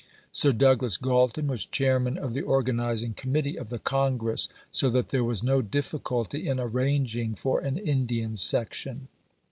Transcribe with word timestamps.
Sir 0.31 0.51
Douglas 0.51 0.97
Galton 0.97 1.45
was 1.45 1.63
Chairman 1.63 2.17
of 2.17 2.33
the 2.33 2.41
Organizing 2.41 3.13
Committee 3.13 3.55
of 3.55 3.69
the 3.69 3.77
Congress, 3.77 4.49
so 4.71 4.89
that 4.89 5.09
there 5.09 5.23
was 5.23 5.43
no 5.43 5.61
difficulty 5.61 6.47
in 6.47 6.59
arranging 6.59 7.35
for 7.35 7.59
an 7.59 7.77
Indian 7.77 8.35
section. 8.35 9.09